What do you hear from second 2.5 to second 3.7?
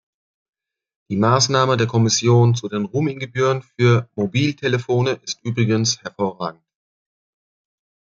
zu den Roaming-Gebühren